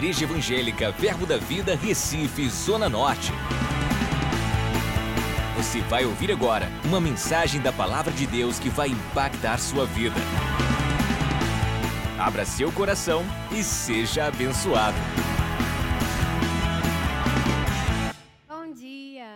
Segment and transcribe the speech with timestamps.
[0.00, 3.32] Igreja Evangélica Verbo da Vida, Recife, Zona Norte.
[5.58, 10.16] Você vai ouvir agora uma mensagem da Palavra de Deus que vai impactar sua vida.
[12.18, 13.22] Abra seu coração
[13.52, 14.96] e seja abençoado.
[18.48, 19.28] Bom dia!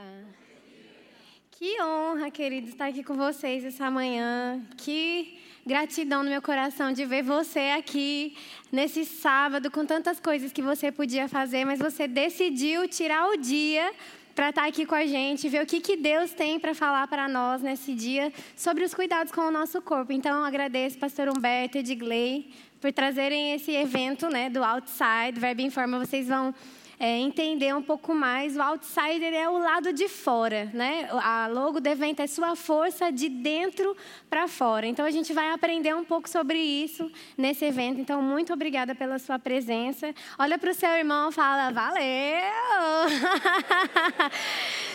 [1.51, 4.63] Que honra, querido, estar aqui com vocês essa manhã.
[4.79, 8.37] Que gratidão no meu coração de ver você aqui
[8.71, 13.93] nesse sábado com tantas coisas que você podia fazer, mas você decidiu tirar o dia
[14.35, 17.29] para estar aqui com a gente, ver o que, que Deus tem para falar para
[17.29, 20.13] nós nesse dia sobre os cuidados com o nosso corpo.
[20.13, 25.99] Então, agradeço pastor Humberto e Edgley por trazerem esse evento né, do Outside, Verbo Informa.
[25.99, 26.53] Vocês vão
[26.99, 28.57] é, entender um pouco mais.
[28.57, 31.09] O outsider é o lado de fora, né?
[31.13, 33.97] A logo do evento é sua força de dentro
[34.29, 34.87] para fora.
[34.87, 38.01] Então a gente vai aprender um pouco sobre isso nesse evento.
[38.01, 40.15] Então muito obrigada pela sua presença.
[40.39, 42.05] Olha para o seu irmão, fala valeu.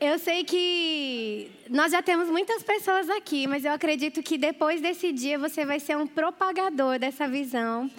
[0.00, 5.12] Eu sei que nós já temos muitas pessoas aqui, mas eu acredito que depois desse
[5.12, 7.90] dia você vai ser um propagador dessa visão,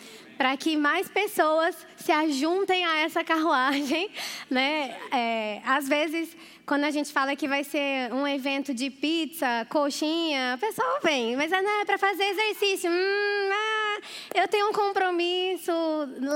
[0.41, 4.09] para que mais pessoas se ajuntem a essa carruagem,
[4.49, 4.97] né?
[5.11, 10.55] É, às vezes, quando a gente fala que vai ser um evento de pizza, coxinha,
[10.55, 12.89] o pessoal vem, mas não é para fazer exercício.
[12.89, 13.99] Hum, ah,
[14.33, 15.71] eu tenho um compromisso.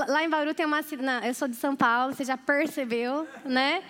[0.06, 1.26] Lá em Bauru tem uma cidade.
[1.26, 3.82] Eu sou de São Paulo, você já percebeu, né?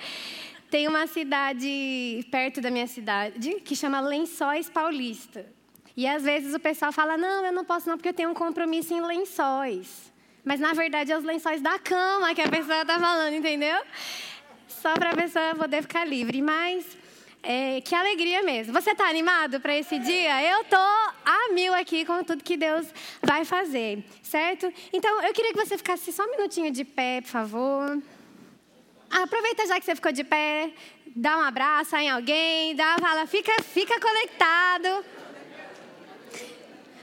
[0.70, 5.55] Tem uma cidade perto da minha cidade que chama Lençóis Paulista.
[5.96, 8.34] E às vezes o pessoal fala: não, eu não posso não porque eu tenho um
[8.34, 10.12] compromisso em lençóis.
[10.44, 13.80] Mas na verdade é os lençóis da cama que a pessoa está falando, entendeu?
[14.68, 16.40] Só para a pessoa poder ficar livre.
[16.42, 16.86] Mas
[17.42, 18.72] é, que alegria mesmo.
[18.72, 20.42] Você está animado para esse dia?
[20.42, 22.86] Eu tô a mil aqui com tudo que Deus
[23.22, 24.72] vai fazer, certo?
[24.92, 28.02] Então eu queria que você ficasse só um minutinho de pé, por favor.
[29.10, 30.72] Aproveita já que você ficou de pé,
[31.14, 35.04] dá um abraço em alguém, dá, fala, fica, fica conectado.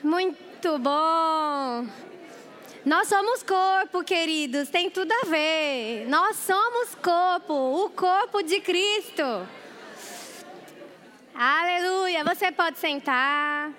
[0.04, 1.88] Muito bom.
[2.86, 6.06] Nós somos corpo, queridos, tem tudo a ver.
[6.10, 9.48] Nós somos corpo, o corpo de Cristo.
[11.34, 12.26] Aleluia.
[12.26, 13.72] Você pode sentar.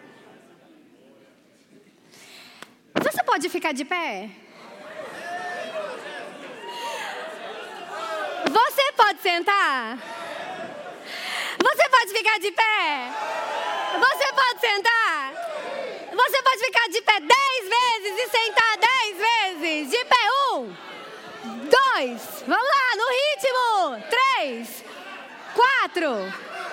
[2.95, 4.31] Você pode ficar de pé?
[8.51, 9.99] Você pode sentar?
[11.63, 13.11] Você pode ficar de pé?
[13.99, 15.03] Você pode sentar?
[16.27, 19.91] Você pode ficar de pé dez vezes e sentar dez vezes.
[19.91, 20.17] De pé,
[20.55, 20.75] um,
[21.69, 24.09] dois, vamos lá, no ritmo.
[24.09, 24.84] Três,
[25.55, 26.33] quatro,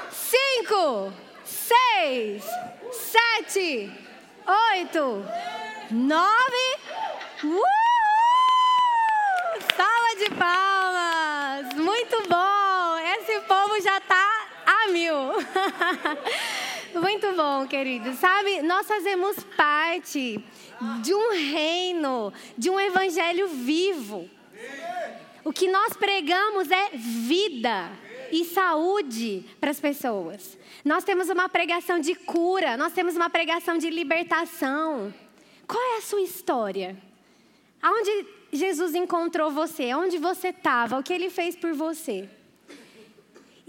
[0.09, 1.13] cinco,
[1.43, 2.43] seis,
[2.93, 3.91] sete,
[4.73, 5.25] oito,
[5.91, 6.77] nove.
[7.43, 7.81] Uh!
[9.75, 11.73] Salva de palmas.
[11.75, 12.97] Muito bom.
[12.99, 15.33] Esse povo já está a mil.
[16.93, 18.13] Muito bom, querido.
[18.15, 20.43] Sabe, nós fazemos parte
[21.01, 24.29] de um reino, de um evangelho vivo.
[25.43, 27.89] O que nós pregamos é vida
[28.31, 30.57] e saúde para as pessoas.
[30.83, 35.13] Nós temos uma pregação de cura, nós temos uma pregação de libertação.
[35.67, 36.97] Qual é a sua história?
[37.81, 39.93] Aonde Jesus encontrou você?
[39.93, 40.99] Onde você estava?
[40.99, 42.29] O que ele fez por você?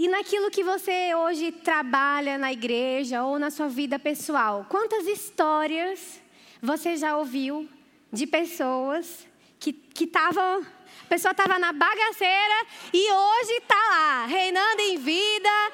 [0.02, 6.20] E naquilo que você hoje trabalha na igreja ou na sua vida pessoal, quantas histórias
[6.60, 7.68] você já ouviu
[8.12, 9.24] de pessoas
[9.60, 10.66] que estavam.
[11.04, 15.72] A pessoa estava na bagaceira e hoje está lá, reinando em vida.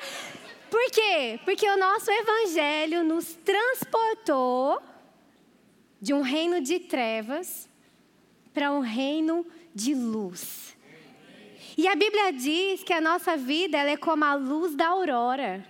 [0.70, 1.40] Por quê?
[1.46, 4.82] Porque o nosso evangelho nos transportou
[6.02, 7.66] de um reino de trevas
[8.52, 10.76] para um reino de luz.
[11.78, 15.64] E a Bíblia diz que a nossa vida é como a luz da aurora,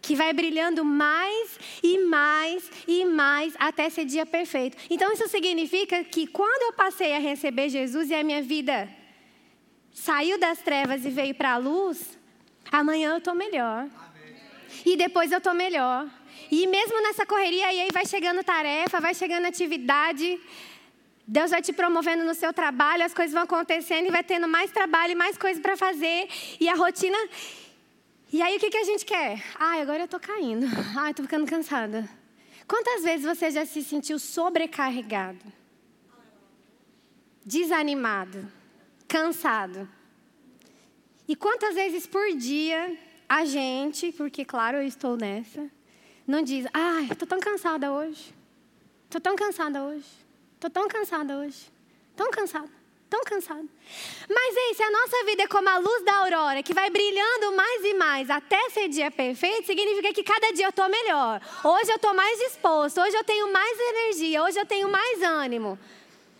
[0.00, 4.76] que vai brilhando mais e mais e mais até ser dia perfeito.
[4.88, 8.88] Então isso significa que quando eu passei a receber Jesus e a minha vida
[9.92, 12.16] saiu das trevas e veio para a luz,
[12.70, 13.88] amanhã eu estou melhor.
[14.86, 16.08] E depois eu estou melhor.
[16.48, 20.38] E mesmo nessa correria aí vai chegando tarefa, vai chegando atividade,
[21.32, 24.72] Deus vai te promovendo no seu trabalho, as coisas vão acontecendo e vai tendo mais
[24.72, 26.28] trabalho e mais coisas para fazer.
[26.58, 27.16] E a rotina.
[28.32, 29.40] E aí o que, que a gente quer?
[29.56, 30.66] Ai, agora eu estou caindo.
[30.98, 32.08] Ai, estou ficando cansada.
[32.66, 35.44] Quantas vezes você já se sentiu sobrecarregado?
[37.46, 38.50] Desanimado?
[39.06, 39.88] Cansado?
[41.28, 42.98] E quantas vezes por dia
[43.28, 45.70] a gente, porque claro eu estou nessa,
[46.26, 48.34] não diz, ai, estou tão cansada hoje.
[49.04, 50.19] Estou tão cansada hoje.
[50.60, 51.72] Estou tão cansada hoje.
[52.14, 52.68] tão cansado,
[53.08, 53.66] tão cansado.
[54.28, 57.56] Mas ei, se a nossa vida é como a luz da aurora, que vai brilhando
[57.56, 61.40] mais e mais até ser dia perfeito, significa que cada dia eu estou melhor.
[61.64, 65.78] Hoje eu estou mais disposto, hoje eu tenho mais energia, hoje eu tenho mais ânimo.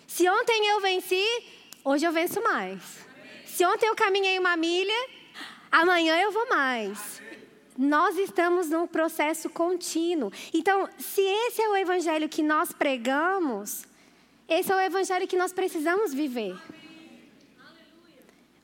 [0.06, 1.26] Se ontem eu venci,
[1.82, 2.82] hoje eu venço mais.
[3.46, 5.08] Se ontem eu caminhei uma milha,
[5.72, 7.22] amanhã eu vou mais.
[7.78, 10.30] Nós estamos num processo contínuo.
[10.52, 13.88] Então, se esse é o evangelho que nós pregamos,
[14.50, 16.58] esse é o evangelho que nós precisamos viver.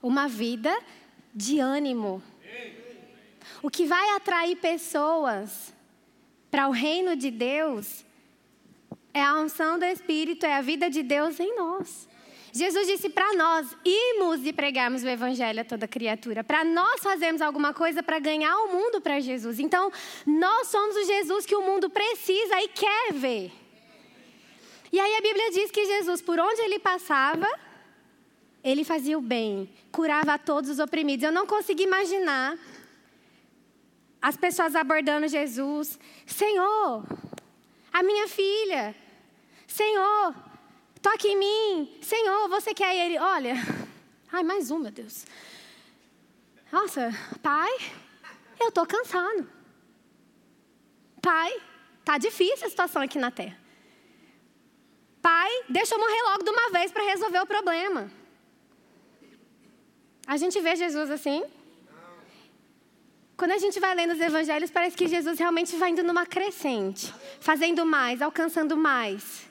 [0.02, 0.76] Uma vida
[1.32, 2.22] de ânimo.
[3.62, 5.72] O que vai atrair pessoas
[6.50, 8.04] para o reino de Deus
[9.14, 12.08] é a unção do Espírito, é a vida de Deus em nós.
[12.52, 17.42] Jesus disse para nós irmos e pregarmos o evangelho a toda criatura, para nós fazermos
[17.42, 19.60] alguma coisa para ganhar o mundo para Jesus.
[19.60, 19.92] Então,
[20.26, 23.65] nós somos o Jesus que o mundo precisa e quer ver.
[24.92, 27.46] E aí a Bíblia diz que Jesus, por onde ele passava,
[28.62, 31.24] ele fazia o bem, curava a todos os oprimidos.
[31.24, 32.58] Eu não consigo imaginar
[34.20, 37.04] as pessoas abordando Jesus: Senhor,
[37.92, 38.94] a minha filha,
[39.66, 40.34] Senhor,
[41.00, 41.98] toque em mim.
[42.02, 43.18] Senhor, você quer ele?
[43.18, 43.54] Olha,
[44.32, 45.24] ai, mais um, meu Deus.
[46.72, 47.10] Nossa,
[47.42, 47.72] pai,
[48.58, 49.48] eu estou cansado.
[51.22, 51.56] Pai,
[52.04, 53.65] tá difícil a situação aqui na terra.
[55.26, 58.08] Pai, deixa eu morrer logo de uma vez para resolver o problema.
[60.24, 61.42] A gente vê Jesus assim.
[63.36, 67.12] Quando a gente vai lendo os evangelhos, parece que Jesus realmente vai indo numa crescente,
[67.40, 69.48] fazendo mais, alcançando mais.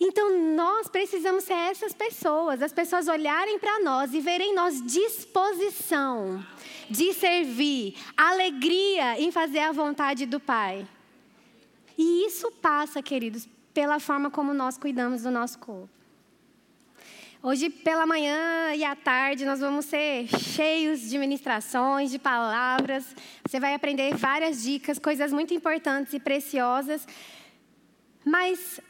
[0.00, 0.26] Então
[0.56, 6.44] nós precisamos ser essas pessoas, as pessoas olharem para nós e verem em nós disposição
[6.90, 10.84] de servir, alegria em fazer a vontade do Pai.
[11.96, 15.90] E isso passa, queridos, pela forma como nós cuidamos do nosso corpo.
[17.42, 23.04] Hoje pela manhã e à tarde nós vamos ser cheios de ministrações, de palavras.
[23.46, 27.06] Você vai aprender várias dicas, coisas muito importantes e preciosas.
[28.24, 28.80] Mas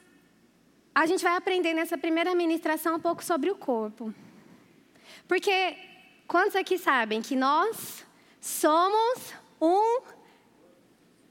[0.94, 4.14] a gente vai aprender nessa primeira ministração um pouco sobre o corpo.
[5.26, 5.76] Porque
[6.28, 8.06] quantos aqui sabem que nós
[8.40, 10.02] somos um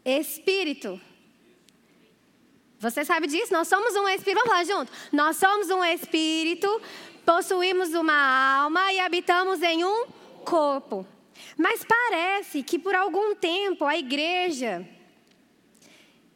[0.03, 0.99] espírito?
[2.83, 3.53] Você sabe disso?
[3.53, 4.44] Nós somos um espírito.
[4.44, 4.91] Vamos lá junto.
[5.12, 6.81] Nós somos um espírito,
[7.25, 10.06] possuímos uma alma e habitamos em um
[10.44, 11.07] corpo.
[11.57, 14.85] Mas parece que por algum tempo a igreja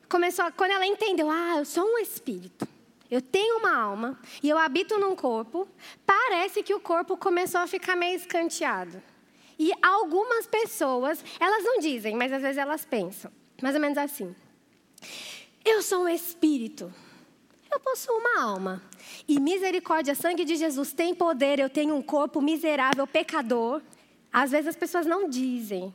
[0.07, 2.65] começou, quando ela entendeu, ah, eu sou um espírito.
[3.11, 5.67] Eu tenho uma alma e eu habito num corpo.
[6.05, 9.03] Parece que o corpo começou a ficar meio escanteado.
[9.59, 14.35] E algumas pessoas, elas não dizem, mas às vezes elas pensam, mais ou menos assim:
[15.69, 16.93] Eu sou um espírito.
[17.69, 18.81] Eu possuo uma alma.
[19.27, 21.59] E misericórdia, sangue de Jesus tem poder.
[21.59, 23.81] Eu tenho um corpo miserável, pecador.
[24.31, 25.93] Às vezes as pessoas não dizem,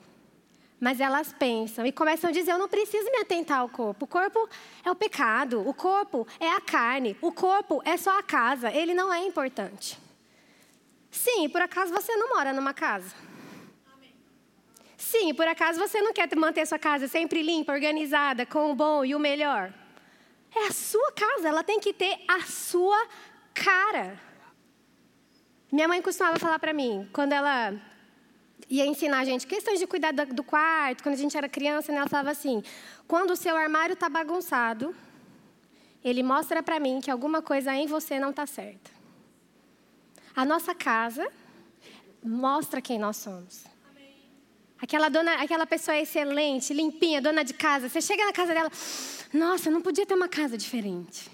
[0.78, 4.04] mas elas pensam e começam a dizer: eu não preciso me atentar ao corpo.
[4.04, 4.46] O corpo
[4.84, 8.92] é o pecado, o corpo é a carne, o corpo é só a casa, ele
[8.92, 9.98] não é importante.
[11.10, 13.14] Sim, por acaso você não mora numa casa?
[15.12, 19.04] Sim, por acaso você não quer manter sua casa sempre limpa, organizada, com o bom
[19.04, 19.70] e o melhor?
[20.56, 22.98] É a sua casa, ela tem que ter a sua
[23.52, 24.18] cara.
[25.70, 27.74] Minha mãe costumava falar para mim, quando ela
[28.70, 31.98] ia ensinar a gente questões de cuidar do quarto, quando a gente era criança, né,
[31.98, 32.64] ela falava assim:
[33.06, 34.96] quando o seu armário está bagunçado,
[36.02, 38.90] ele mostra para mim que alguma coisa em você não está certa.
[40.34, 41.30] A nossa casa
[42.24, 43.71] mostra quem nós somos.
[44.82, 48.70] Aquela dona, aquela pessoa excelente, limpinha, dona de casa, você chega na casa dela,
[49.32, 51.30] nossa, não podia ter uma casa diferente.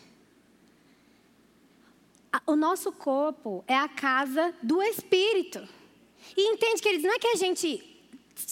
[2.46, 5.66] O nosso corpo é a casa do espírito.
[6.36, 7.82] E entende, queridos, não é que a gente.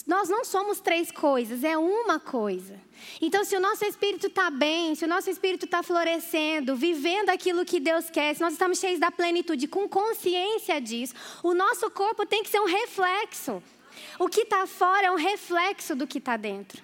[0.07, 2.81] Nós não somos três coisas, é uma coisa.
[3.21, 7.63] Então, se o nosso espírito está bem, se o nosso espírito está florescendo, vivendo aquilo
[7.63, 11.13] que Deus quer, se nós estamos cheios da plenitude, com consciência disso,
[11.43, 13.61] o nosso corpo tem que ser um reflexo.
[14.19, 16.83] O que está fora é um reflexo do que está dentro.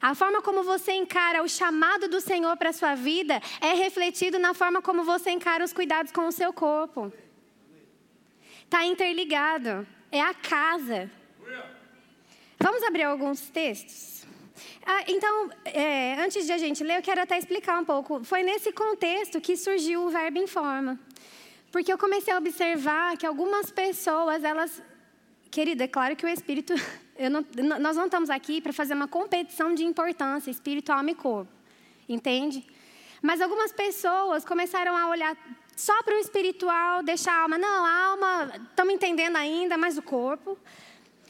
[0.00, 4.38] A forma como você encara o chamado do Senhor para a sua vida é refletido
[4.38, 7.12] na forma como você encara os cuidados com o seu corpo.
[8.64, 9.86] Está interligado.
[10.10, 11.10] É a casa.
[12.58, 14.26] Vamos abrir alguns textos?
[14.84, 18.24] Ah, então, é, antes de a gente ler, eu quero até explicar um pouco.
[18.24, 20.98] Foi nesse contexto que surgiu o verbo em forma.
[21.70, 24.82] Porque eu comecei a observar que algumas pessoas, elas.
[25.50, 26.74] Querida, é claro que o espírito.
[27.20, 27.44] Não,
[27.78, 31.52] nós não estamos aqui para fazer uma competição de importância, espírito, alma e corpo.
[32.08, 32.66] Entende?
[33.20, 35.36] Mas algumas pessoas começaram a olhar
[35.76, 37.58] só para o espiritual, deixar a alma.
[37.58, 40.56] Não, a alma, estamos entendendo ainda, mas o corpo.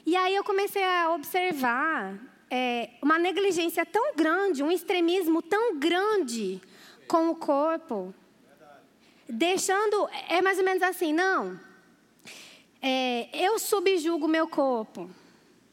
[0.06, 2.16] E aí eu comecei a observar
[2.48, 6.60] é, uma negligência tão grande, um extremismo tão grande
[7.08, 8.14] com o corpo.
[9.28, 11.58] Deixando, é mais ou menos assim, não.
[12.82, 15.10] É, eu subjugo meu corpo.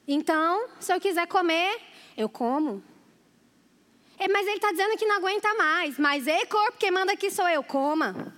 [0.08, 1.80] Então, se eu quiser comer,
[2.16, 2.84] eu como.
[4.18, 5.98] É, mas ele está dizendo que não aguenta mais.
[5.98, 8.34] Mas, ei, corpo, quem manda aqui sou eu, coma.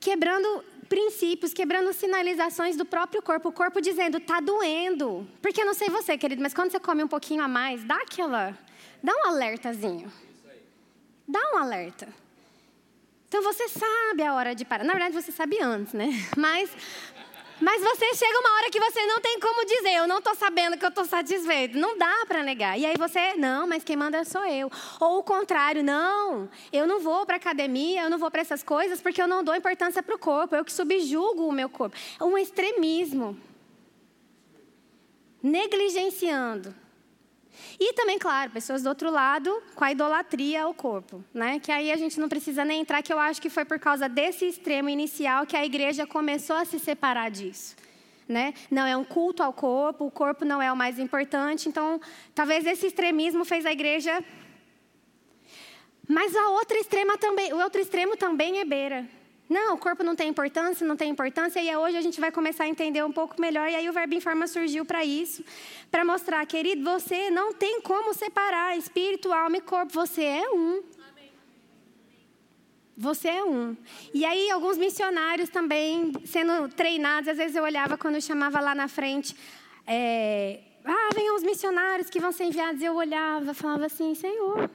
[0.00, 3.48] Quebrando princípios, quebrando sinalizações do próprio corpo.
[3.48, 5.26] O corpo dizendo, está doendo.
[5.40, 7.96] Porque eu não sei você, querido, mas quando você come um pouquinho a mais, dá
[7.96, 8.58] aquela.
[9.02, 10.12] Dá um alertazinho.
[11.26, 12.21] Dá um alerta.
[13.32, 14.84] Então você sabe a hora de parar.
[14.84, 16.10] Na verdade, você sabe antes, né?
[16.36, 16.70] Mas
[17.58, 20.76] mas você chega uma hora que você não tem como dizer, eu não estou sabendo
[20.76, 21.78] que eu estou satisfeito.
[21.78, 22.76] Não dá para negar.
[22.76, 24.68] E aí você, não, mas quem manda sou eu.
[24.98, 29.00] Ou o contrário, não, eu não vou para academia, eu não vou para essas coisas
[29.00, 31.96] porque eu não dou importância para o corpo, eu que subjugo o meu corpo.
[32.20, 33.38] Um extremismo.
[35.40, 36.81] Negligenciando.
[37.78, 41.58] E também, claro, pessoas do outro lado com a idolatria ao corpo, né?
[41.60, 44.08] Que aí a gente não precisa nem entrar, que eu acho que foi por causa
[44.08, 47.76] desse extremo inicial que a igreja começou a se separar disso.
[48.28, 48.54] Né?
[48.70, 51.68] Não é um culto ao corpo, o corpo não é o mais importante.
[51.68, 52.00] Então,
[52.34, 54.24] talvez esse extremismo fez a igreja.
[56.08, 59.06] Mas a outra extrema também, o outro extremo também é beira.
[59.52, 61.60] Não, o corpo não tem importância, não tem importância.
[61.60, 63.68] E hoje a gente vai começar a entender um pouco melhor.
[63.68, 65.44] E aí o Verbo Informa surgiu para isso,
[65.90, 69.92] para mostrar, querido, você não tem como separar espírito, alma e corpo.
[69.92, 70.82] Você é um.
[72.96, 73.76] Você é um.
[74.14, 77.28] E aí, alguns missionários também sendo treinados.
[77.28, 79.36] Às vezes eu olhava quando eu chamava lá na frente.
[79.86, 82.80] É, ah, venham os missionários que vão ser enviados.
[82.80, 84.70] Eu olhava, falava assim: Senhor,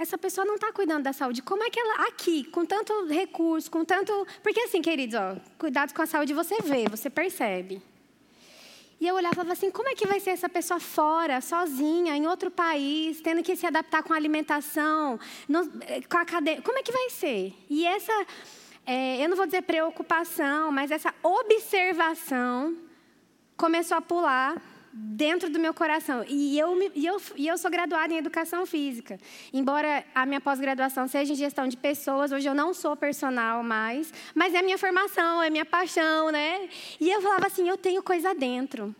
[0.00, 1.42] essa pessoa não está cuidando da saúde.
[1.42, 4.26] Como é que ela, aqui, com tanto recurso, com tanto.
[4.42, 7.82] Porque, assim, queridos, ó, cuidado com a saúde você vê, você percebe.
[8.98, 12.50] E eu olhava assim: como é que vai ser essa pessoa fora, sozinha, em outro
[12.50, 15.68] país, tendo que se adaptar com a alimentação, no,
[16.08, 16.62] com a cadeia?
[16.62, 17.52] Como é que vai ser?
[17.68, 18.26] E essa,
[18.86, 22.74] é, eu não vou dizer preocupação, mas essa observação
[23.54, 26.24] começou a pular dentro do meu coração.
[26.28, 29.18] E eu, e eu, e eu sou graduada em educação física.
[29.52, 34.12] Embora a minha pós-graduação seja em gestão de pessoas, hoje eu não sou personal mais,
[34.34, 36.68] mas é minha formação, é minha paixão, né?
[37.00, 38.94] E eu falava assim: eu tenho coisa dentro.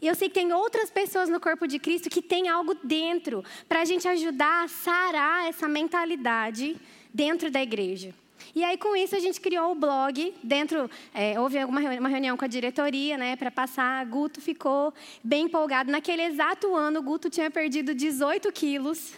[0.00, 3.44] E eu sei que tem outras pessoas no corpo de Cristo que tem algo dentro
[3.68, 6.76] para a gente ajudar a sarar essa mentalidade
[7.12, 8.14] dentro da igreja.
[8.54, 10.34] E aí, com isso, a gente criou o blog.
[10.42, 14.04] Dentro, é, houve uma reunião com a diretoria, né, para passar.
[14.06, 14.92] Guto ficou
[15.22, 15.90] bem empolgado.
[15.90, 19.14] Naquele exato ano, o Guto tinha perdido 18 quilos.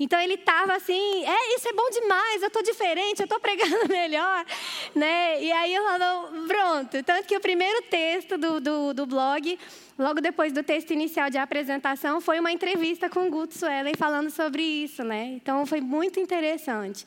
[0.00, 3.88] Então ele estava assim, é, isso é bom demais, eu estou diferente, eu estou pregando
[3.90, 4.46] melhor,
[4.94, 5.42] né?
[5.42, 7.02] E aí eu falo, pronto.
[7.02, 9.58] Tanto que o primeiro texto do, do, do, blog,
[9.98, 14.30] logo depois do texto inicial de apresentação, foi uma entrevista com o Guto Suelen falando
[14.30, 15.32] sobre isso, né?
[15.34, 17.04] Então foi muito interessante.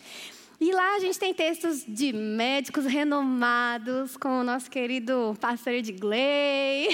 [0.63, 6.88] E lá a gente tem textos de médicos renomados, com o nosso querido pastor Edgley.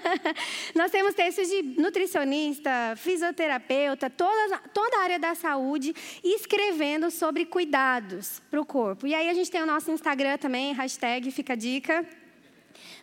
[0.76, 8.42] Nós temos textos de nutricionista, fisioterapeuta, toda, toda a área da saúde, escrevendo sobre cuidados
[8.50, 9.06] para o corpo.
[9.06, 12.06] E aí a gente tem o nosso Instagram também, hashtag Fica Dica.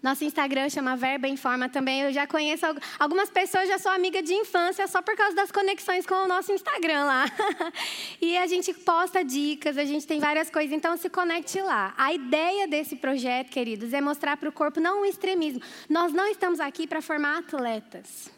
[0.01, 2.01] Nosso Instagram chama Verba Informa também.
[2.01, 2.66] Eu já conheço
[3.00, 6.51] algumas pessoas, já sou amiga de infância só por causa das conexões com o nosso
[6.51, 7.25] Instagram lá.
[8.22, 11.94] e a gente posta dicas, a gente tem várias coisas, então se conecte lá.
[11.98, 15.62] A ideia desse projeto, queridos, é mostrar para o corpo não um extremismo.
[15.89, 18.30] Nós não estamos aqui para formar atletas.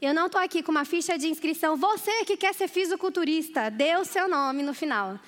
[0.00, 1.76] Eu não estou aqui com uma ficha de inscrição.
[1.76, 5.18] Você que quer ser fisiculturista, dê o seu nome no final.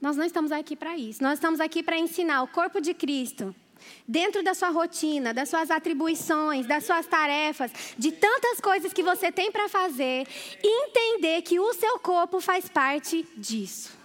[0.00, 1.22] Nós não estamos aqui para isso.
[1.22, 3.54] Nós estamos aqui para ensinar o corpo de Cristo
[4.06, 9.30] dentro da sua rotina, das suas atribuições, das suas tarefas, de tantas coisas que você
[9.30, 10.26] tem para fazer,
[10.62, 14.00] entender que o seu corpo faz parte disso.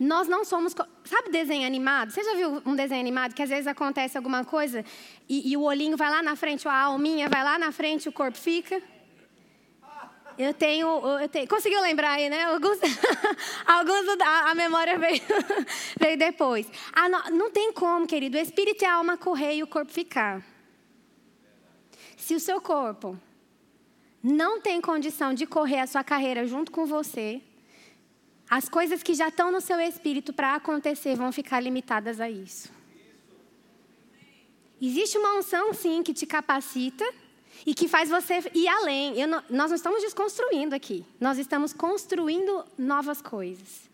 [0.00, 0.74] Nós não somos.
[1.04, 2.10] Sabe desenho animado?
[2.10, 4.82] Você já viu um desenho animado que às vezes acontece alguma coisa
[5.28, 8.12] e, e o olhinho vai lá na frente, a alminha vai lá na frente, o
[8.12, 8.82] corpo fica?
[10.42, 11.46] Eu tenho, eu tenho.
[11.46, 12.44] Conseguiu lembrar aí, né?
[12.44, 12.78] Alguns,
[13.66, 15.20] alguns a, a memória veio,
[16.00, 16.66] veio depois.
[16.94, 18.38] Ah, não, não tem como, querido.
[18.38, 20.42] O espírito e a alma correr e o corpo ficar.
[22.16, 23.20] Se o seu corpo
[24.22, 27.42] não tem condição de correr a sua carreira junto com você,
[28.48, 32.72] as coisas que já estão no seu espírito para acontecer vão ficar limitadas a isso.
[34.80, 37.04] Existe uma unção, sim, que te capacita
[37.66, 39.26] e que faz você ir além.
[39.26, 43.88] Não, nós não estamos desconstruindo aqui, nós estamos construindo novas coisas.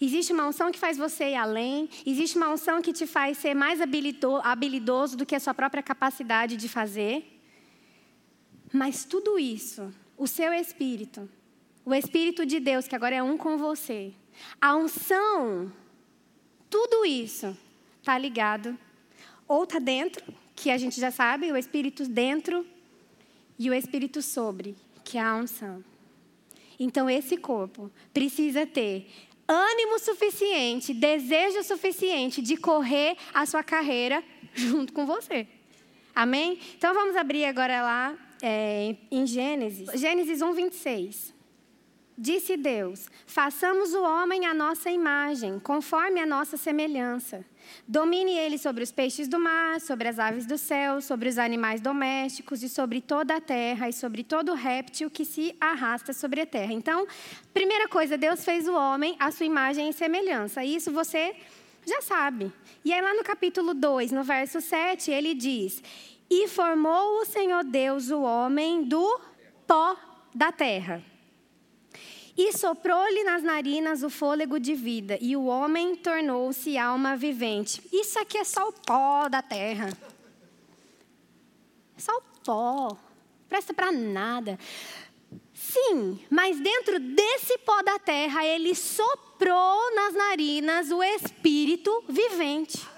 [0.00, 3.54] Existe uma unção que faz você ir além, existe uma unção que te faz ser
[3.54, 7.38] mais habilidoso do que a sua própria capacidade de fazer.
[8.72, 11.28] Mas tudo isso, o seu espírito,
[11.84, 14.14] o espírito de Deus, que agora é um com você,
[14.58, 15.70] a unção,
[16.70, 17.54] tudo isso
[18.00, 18.78] está ligado,
[19.46, 20.24] ou está dentro,
[20.60, 22.66] que a gente já sabe, o espírito dentro,
[23.58, 25.82] e o espírito sobre, que é a unção.
[26.78, 29.06] Então, esse corpo precisa ter
[29.48, 34.22] ânimo suficiente, desejo suficiente de correr a sua carreira
[34.54, 35.46] junto com você.
[36.14, 36.58] Amém?
[36.76, 39.88] Então vamos abrir agora lá é, em Gênesis.
[39.98, 41.34] Gênesis 1, 26.
[42.16, 47.44] Disse Deus: façamos o homem à nossa imagem, conforme a nossa semelhança.
[47.86, 51.80] Domine ele sobre os peixes do mar, sobre as aves do céu, sobre os animais
[51.80, 56.46] domésticos e sobre toda a terra e sobre todo réptil que se arrasta sobre a
[56.46, 56.72] terra.
[56.72, 57.06] Então,
[57.52, 60.64] primeira coisa, Deus fez o homem à sua imagem e semelhança.
[60.64, 61.34] Isso você
[61.86, 62.52] já sabe.
[62.84, 65.82] E aí, lá no capítulo 2, no verso 7, ele diz:
[66.30, 69.20] E formou o Senhor Deus o homem do
[69.66, 69.96] pó
[70.34, 71.09] da terra
[72.42, 77.82] e soprou-lhe nas narinas o fôlego de vida, e o homem tornou-se alma vivente.
[77.92, 79.90] Isso aqui é só o pó da terra.
[81.98, 82.96] É só o pó.
[83.46, 84.58] Presta para nada.
[85.52, 92.88] Sim, mas dentro desse pó da terra, ele soprou nas narinas o espírito vivente.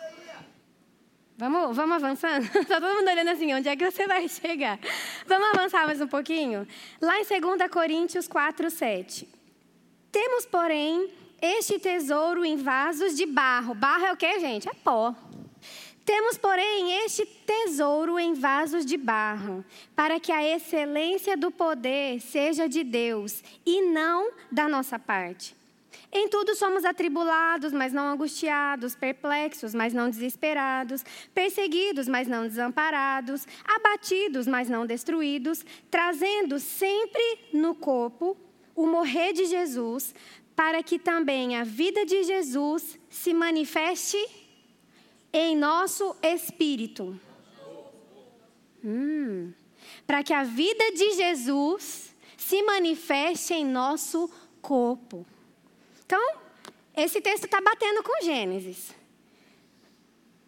[1.42, 2.44] Vamos, vamos avançando?
[2.44, 4.78] Está todo mundo olhando assim, onde é que você vai chegar?
[5.26, 6.68] Vamos avançar mais um pouquinho?
[7.00, 9.28] Lá em 2 Coríntios 4, 7.
[10.12, 13.74] Temos, porém, este tesouro em vasos de barro.
[13.74, 14.68] Barro é o que, gente?
[14.68, 15.12] É pó.
[16.04, 19.64] Temos, porém, este tesouro em vasos de barro,
[19.96, 25.56] para que a excelência do poder seja de Deus e não da nossa parte.
[26.12, 33.46] Em tudo somos atribulados, mas não angustiados, perplexos, mas não desesperados, perseguidos, mas não desamparados,
[33.64, 38.36] abatidos, mas não destruídos, trazendo sempre no corpo
[38.74, 40.14] o morrer de Jesus,
[40.54, 44.18] para que também a vida de Jesus se manifeste
[45.32, 47.18] em nosso espírito.
[48.84, 49.52] Hum,
[50.06, 55.24] para que a vida de Jesus se manifeste em nosso corpo.
[56.12, 56.34] Então,
[56.94, 58.94] esse texto está batendo com Gênesis.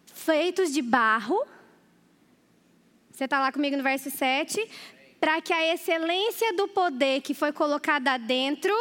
[0.05, 1.43] Feitos de barro.
[3.09, 4.69] Você está lá comigo no verso 7.
[5.19, 8.71] Para que a excelência do poder que foi colocada dentro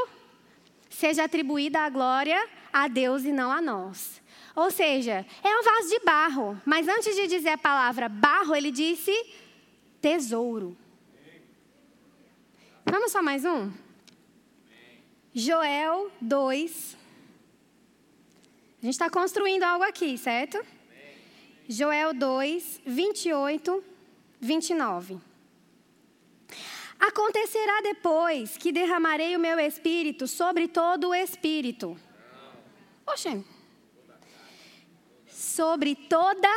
[0.91, 4.21] seja atribuída a glória a Deus e não a nós.
[4.55, 8.71] Ou seja, é um vaso de barro, mas antes de dizer a palavra barro, ele
[8.71, 9.11] disse
[10.03, 10.77] tesouro.
[12.85, 13.73] Vamos só mais um?
[15.35, 16.97] Joel 2.
[18.81, 20.65] A gente está construindo algo aqui, certo?
[21.69, 23.85] Joel 2, 28,
[24.41, 25.19] 29.
[27.01, 31.99] Acontecerá depois que derramarei o meu espírito sobre todo o espírito.
[33.05, 33.43] Oxê.
[35.27, 36.49] Sobre toda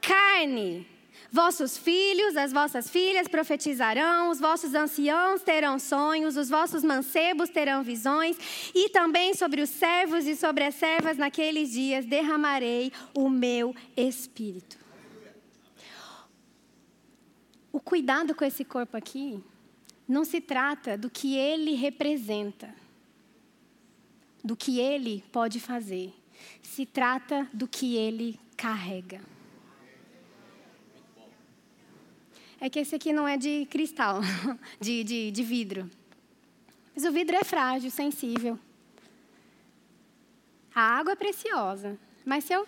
[0.00, 0.91] carne.
[1.32, 7.82] Vossos filhos, as vossas filhas profetizarão, os vossos anciãos terão sonhos, os vossos mancebos terão
[7.82, 8.36] visões,
[8.74, 14.76] e também sobre os servos e sobre as servas naqueles dias derramarei o meu espírito.
[17.72, 19.42] O cuidado com esse corpo aqui
[20.06, 22.74] não se trata do que ele representa,
[24.44, 26.12] do que ele pode fazer,
[26.62, 29.31] se trata do que ele carrega.
[32.62, 34.20] É que esse aqui não é de cristal,
[34.80, 35.90] de, de, de vidro.
[36.94, 38.56] Mas o vidro é frágil, sensível.
[40.72, 41.98] A água é preciosa.
[42.24, 42.64] Mas se eu.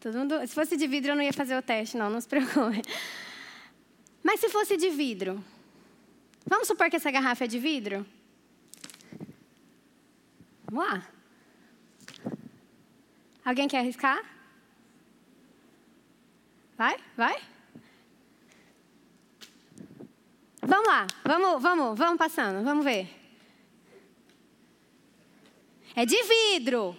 [0.00, 0.44] Todo mundo...
[0.44, 2.82] Se fosse de vidro, eu não ia fazer o teste, não, não se preocupe.
[4.20, 5.42] Mas se fosse de vidro?
[6.44, 8.04] Vamos supor que essa garrafa é de vidro?
[10.64, 11.08] Vamos lá.
[13.44, 14.37] Alguém quer arriscar?
[16.78, 17.42] Vai, vai.
[20.62, 23.08] Vamos lá, vamos, vamos, vamos passando, vamos ver.
[25.96, 26.96] É de vidro.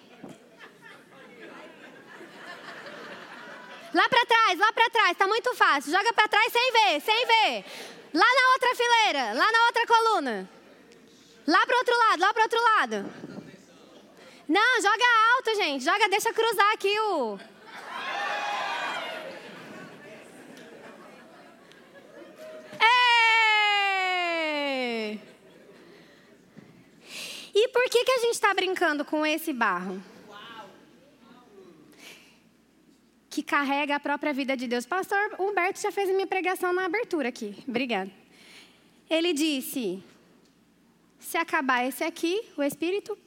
[3.93, 5.93] Lá para trás, lá para trás, tá muito fácil.
[5.93, 7.65] Joga para trás sem ver, sem ver.
[8.13, 10.49] Lá na outra fileira, lá na outra coluna.
[11.47, 13.13] Lá para outro lado, lá para outro lado.
[14.45, 15.85] Não, joga alto, gente.
[15.85, 17.39] Joga, deixa cruzar aqui o
[27.67, 30.02] Por que, que a gente está brincando com esse barro?
[33.30, 34.86] Que carrega a própria vida de Deus.
[34.86, 37.63] Pastor Humberto já fez a minha pregação na abertura aqui.
[37.67, 38.12] Obrigada.
[39.10, 40.04] Ele disse:
[41.19, 43.17] se acabar esse aqui, o espírito,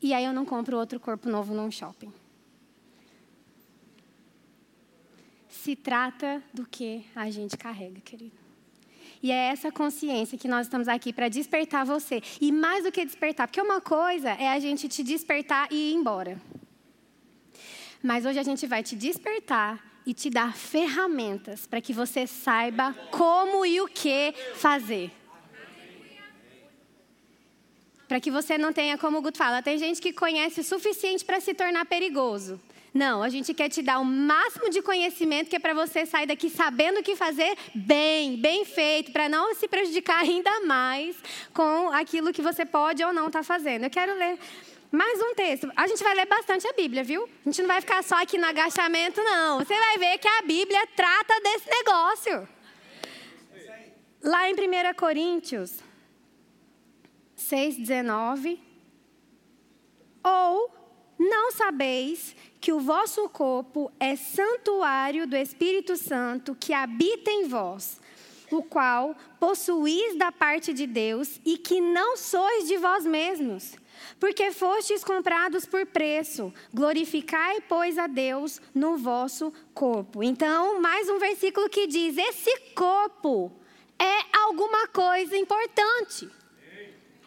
[0.00, 2.12] e aí eu não compro outro corpo novo num shopping.
[5.48, 8.45] Se trata do que a gente carrega, querido.
[9.22, 12.22] E é essa consciência que nós estamos aqui para despertar você.
[12.40, 15.94] E mais do que despertar, porque uma coisa é a gente te despertar e ir
[15.94, 16.40] embora.
[18.02, 22.94] Mas hoje a gente vai te despertar e te dar ferramentas para que você saiba
[23.10, 25.10] como e o que fazer.
[28.06, 31.24] Para que você não tenha, como o Guto fala, tem gente que conhece o suficiente
[31.24, 32.60] para se tornar perigoso.
[32.96, 36.26] Não, a gente quer te dar o máximo de conhecimento que é para você sair
[36.26, 41.14] daqui sabendo o que fazer bem, bem feito, para não se prejudicar ainda mais
[41.52, 43.84] com aquilo que você pode ou não estar tá fazendo.
[43.84, 44.38] Eu quero ler
[44.90, 45.70] mais um texto.
[45.76, 47.28] A gente vai ler bastante a Bíblia, viu?
[47.44, 49.58] A gente não vai ficar só aqui no agachamento, não.
[49.58, 52.48] Você vai ver que a Bíblia trata desse negócio.
[54.22, 55.80] Lá em 1 Coríntios
[57.36, 58.58] 6,19.
[60.24, 60.75] Ou
[61.18, 68.00] não sabeis que o vosso corpo é santuário do Espírito Santo que habita em vós,
[68.50, 73.76] o qual possuís da parte de Deus e que não sois de vós mesmos,
[74.20, 76.52] porque fostes comprados por preço.
[76.72, 80.22] Glorificai, pois, a Deus no vosso corpo.
[80.22, 83.52] Então, mais um versículo que diz: esse corpo
[83.98, 86.28] é alguma coisa importante.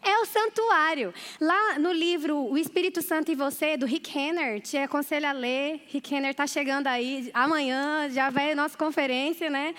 [0.01, 1.13] É o santuário.
[1.39, 5.81] Lá no livro O Espírito Santo e Você, do Rick Renner, te aconselho a ler.
[5.87, 9.75] Rick Renner está chegando aí amanhã, já vai a nossa conferência, né?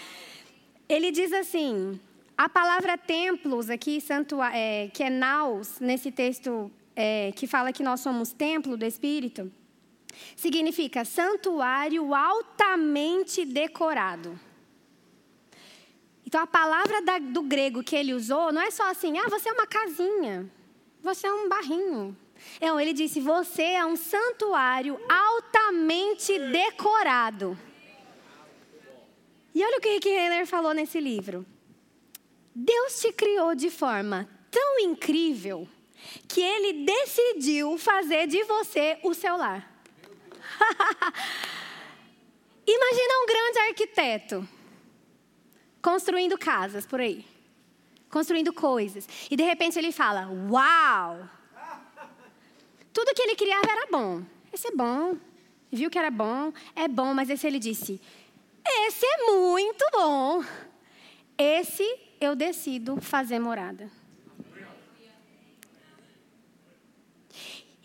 [0.88, 1.98] Ele diz assim:
[2.36, 7.82] a palavra templos aqui, santuário, é, que é naus, nesse texto é, que fala que
[7.82, 9.50] nós somos templo do Espírito,
[10.36, 14.38] significa santuário altamente decorado.
[16.30, 19.48] Então, a palavra da, do grego que ele usou não é só assim, ah, você
[19.48, 20.48] é uma casinha,
[21.02, 22.16] você é um barrinho.
[22.60, 27.58] Não, ele disse, você é um santuário altamente decorado.
[29.52, 31.44] E olha o que Rick Renner falou nesse livro.
[32.54, 35.66] Deus te criou de forma tão incrível
[36.28, 39.68] que ele decidiu fazer de você o seu lar.
[42.64, 44.59] Imagina um grande arquiteto
[45.82, 47.24] construindo casas por aí,
[48.08, 49.08] construindo coisas.
[49.30, 51.28] E de repente ele fala: Uau!
[52.92, 54.22] Tudo que ele criava era bom.
[54.52, 55.16] Esse é bom.
[55.70, 56.52] Viu que era bom?
[56.74, 58.00] É bom, mas esse ele disse:
[58.64, 60.44] Esse é muito bom.
[61.38, 61.84] Esse
[62.20, 63.90] eu decido fazer morada.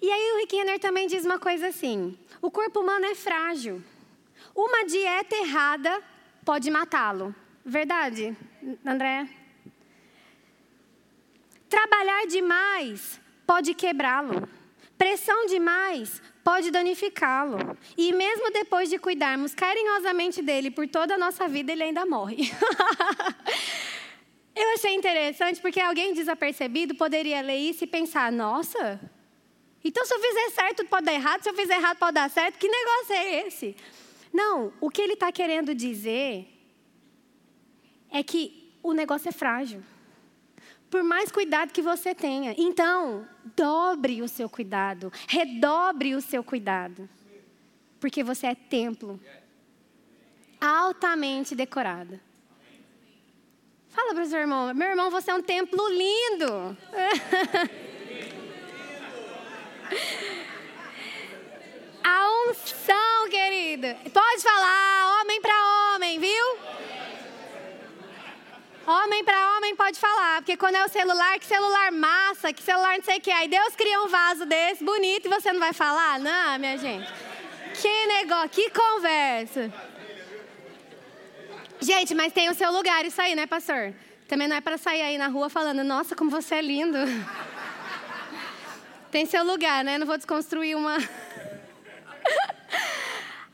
[0.01, 3.83] E aí o Rick Renner também diz uma coisa assim: o corpo humano é frágil.
[4.55, 6.03] Uma dieta errada
[6.43, 7.33] pode matá-lo.
[7.65, 8.37] Verdade,
[8.85, 9.27] André?
[11.67, 14.47] Trabalhar demais pode quebrá-lo.
[14.95, 17.75] Pressão demais pode danificá-lo.
[17.97, 22.37] E mesmo depois de cuidarmos carinhosamente dele por toda a nossa vida, ele ainda morre.
[24.55, 29.01] Eu achei interessante porque alguém desapercebido poderia ler isso e pensar: nossa,
[29.83, 32.57] então se eu fizer certo pode dar errado, se eu fizer errado pode dar certo,
[32.57, 33.75] que negócio é esse?
[34.31, 36.54] Não, o que ele está querendo dizer
[38.15, 39.83] é que o negócio é frágil.
[40.89, 42.55] Por mais cuidado que você tenha.
[42.57, 47.09] Então, dobre o seu cuidado, redobre o seu cuidado.
[47.99, 49.19] Porque você é templo
[50.61, 52.17] altamente decorado.
[53.89, 56.77] Fala para o seu irmão, meu irmão, você é um templo lindo.
[62.03, 63.87] A unção, querido.
[64.11, 66.57] Pode falar, homem para homem, viu?
[68.87, 72.97] Homem para homem pode falar, porque quando é o celular, que celular massa, que celular
[72.97, 73.31] não sei o que.
[73.31, 76.19] Aí Deus cria um vaso desse bonito e você não vai falar?
[76.19, 77.11] Não, minha gente.
[77.81, 79.73] Que negócio, que conversa.
[81.81, 83.91] Gente, mas tem o seu lugar isso aí, né, pastor?
[84.27, 86.97] Também não é para sair aí na rua falando, nossa, como você é lindo.
[89.09, 89.97] Tem seu lugar, né?
[89.97, 90.97] Não vou desconstruir uma.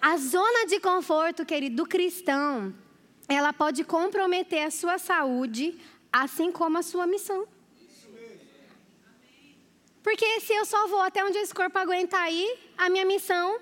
[0.02, 2.74] A zona de conforto, querido, do cristão
[3.28, 5.80] ela pode comprometer a sua saúde,
[6.12, 7.48] assim como a sua missão.
[10.04, 13.60] Porque se eu só vou até onde esse corpo aguentar ir, a minha missão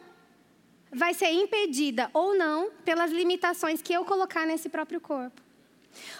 [0.91, 5.41] vai ser impedida ou não pelas limitações que eu colocar nesse próprio corpo.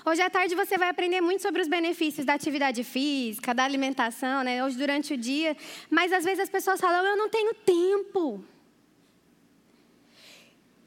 [0.06, 4.44] Hoje à tarde você vai aprender muito sobre os benefícios da atividade física, da alimentação,
[4.44, 4.64] né?
[4.64, 5.56] Hoje durante o dia.
[5.90, 8.44] Mas às vezes as pessoas falam, eu não tenho tempo.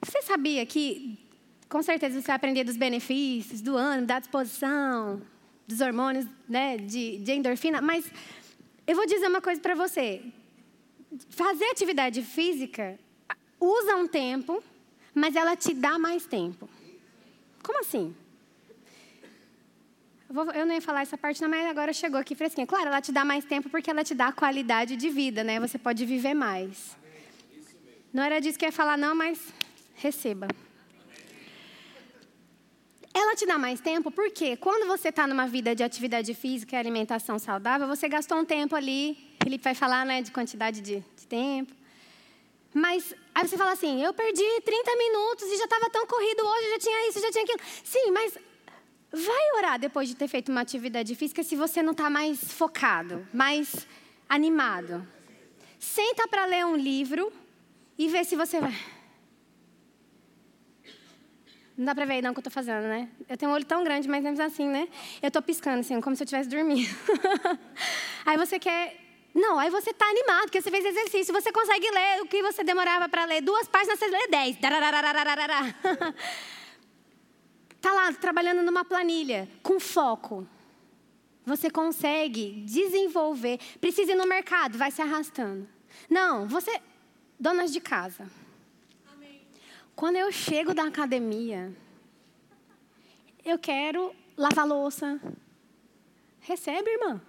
[0.05, 1.19] Você sabia que,
[1.73, 5.23] com certeza, você vai aprender dos benefícios, do ânimo, da disposição,
[5.67, 8.05] dos hormônios, né, de, de endorfina, mas
[8.87, 10.23] eu vou dizer uma coisa para você.
[11.31, 12.99] Fazer atividade física
[13.59, 14.63] usa um tempo,
[15.15, 16.69] mas ela te dá mais tempo.
[17.63, 18.15] Como assim?
[20.55, 22.67] Eu não ia falar essa parte, não, mas agora chegou aqui fresquinha.
[22.67, 25.59] Claro, ela te dá mais tempo porque ela te dá qualidade de vida, né?
[25.59, 26.99] Você pode viver mais.
[28.13, 29.39] Não era disso que eu ia falar, não, mas
[29.95, 30.49] receba.
[33.15, 36.79] Ela te dá mais tempo porque quando você está numa vida de atividade física e
[36.79, 39.19] alimentação saudável, você gastou um tempo ali.
[39.43, 41.75] Felipe vai falar né, de quantidade de, de tempo.
[42.73, 46.71] Mas aí você fala assim: eu perdi 30 minutos e já estava tão corrido hoje,
[46.71, 47.61] já tinha isso, já tinha aquilo.
[47.85, 48.39] Sim, mas
[49.13, 53.27] vai orar depois de ter feito uma atividade física se você não está mais focado,
[53.33, 53.87] mais
[54.27, 55.07] animado.
[55.79, 57.31] Senta para ler um livro
[57.99, 58.75] e vê se você vai.
[61.83, 63.09] Não dá pra ver aí não o que eu tô fazendo, né?
[63.29, 64.87] Eu tenho um olho tão grande, mas mesmo assim, né?
[65.21, 66.89] Eu tô piscando, assim, como se eu estivesse dormindo.
[68.25, 68.97] aí você quer...
[69.35, 71.35] Não, aí você tá animado, porque você fez exercício.
[71.35, 73.41] Você consegue ler o que você demorava para ler.
[73.41, 74.57] Duas páginas, você lê dez.
[77.81, 80.47] tá lá, trabalhando numa planilha, com foco.
[81.45, 83.59] Você consegue desenvolver.
[83.81, 85.69] Precisa ir no mercado, vai se arrastando.
[86.09, 86.81] Não, você...
[87.41, 88.31] Donas de casa
[89.95, 91.73] quando eu chego da academia,
[93.45, 95.21] eu quero lavar louça.
[96.41, 97.21] Recebe, irmã.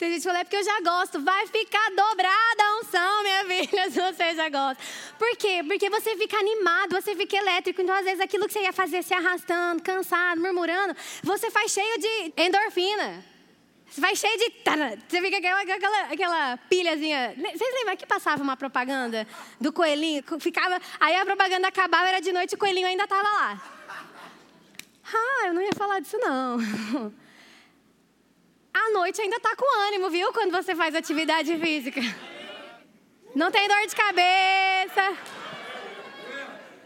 [0.00, 1.20] Tem gente que fala, é porque eu já gosto.
[1.20, 4.82] Vai ficar dobrada a unção, minha filha, se você já gosta.
[5.18, 5.62] Por quê?
[5.62, 7.82] Porque você fica animado, você fica elétrico.
[7.82, 11.98] Então, às vezes, aquilo que você ia fazer se arrastando, cansado, murmurando, você faz cheio
[11.98, 13.29] de endorfina.
[13.90, 14.52] Você vai cheio de.
[15.08, 17.34] Você fica aquela, aquela, aquela pilhazinha.
[17.36, 19.26] Vocês lembram que passava uma propaganda
[19.60, 20.22] do coelhinho?
[20.38, 23.62] Ficava, aí a propaganda acabava, era de noite e o coelhinho ainda estava lá.
[25.12, 26.58] Ah, eu não ia falar disso, não.
[28.72, 30.32] À noite ainda está com ânimo, viu?
[30.32, 32.00] Quando você faz atividade física.
[33.34, 35.18] Não tem dor de cabeça.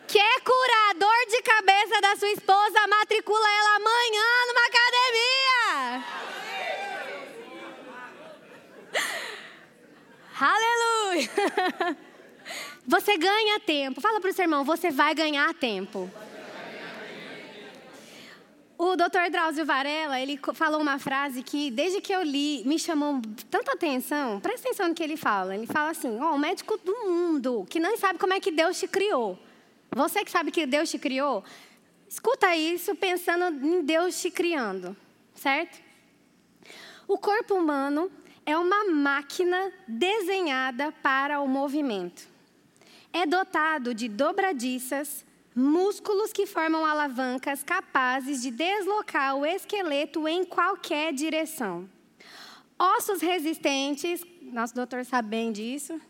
[0.08, 2.86] Quer curar dor de cabeça da sua esposa?
[2.88, 5.43] Matricula ela amanhã numa academia.
[10.38, 11.30] Aleluia!
[12.86, 14.00] Você ganha tempo.
[14.00, 16.10] Fala para o seu irmão, você vai ganhar tempo.
[18.76, 19.30] O Dr.
[19.30, 24.40] Drauzio Varela, ele falou uma frase que, desde que eu li, me chamou tanta atenção.
[24.40, 25.56] Presta atenção no que ele fala.
[25.56, 28.50] Ele fala assim: ó, oh, o médico do mundo, que não sabe como é que
[28.50, 29.38] Deus te criou.
[29.94, 31.44] Você que sabe que Deus te criou,
[32.08, 34.94] escuta isso pensando em Deus te criando,
[35.34, 35.80] certo?
[37.06, 38.10] O corpo humano
[38.46, 42.28] é uma máquina desenhada para o movimento.
[43.12, 51.12] É dotado de dobradiças, músculos que formam alavancas capazes de deslocar o esqueleto em qualquer
[51.12, 51.88] direção.
[52.78, 56.00] Ossos resistentes, nosso doutor sabe bem disso,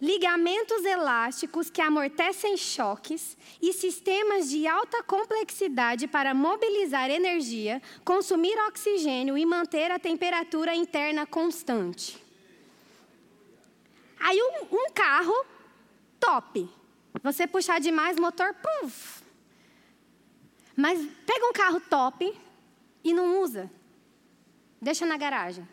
[0.00, 9.38] ligamentos elásticos que amortecem choques e sistemas de alta complexidade para mobilizar energia, consumir oxigênio
[9.38, 12.22] e manter a temperatura interna constante.
[14.18, 15.34] Aí um, um carro
[16.18, 16.68] top.
[17.22, 19.22] Você puxar demais, motor, puf.
[20.76, 22.36] Mas pega um carro top
[23.04, 23.70] e não usa.
[24.80, 25.66] Deixa na garagem.